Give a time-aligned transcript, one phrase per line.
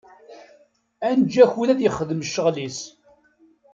[1.07, 2.79] Ad neǧǧ akud ad yexdem ccɣel-is.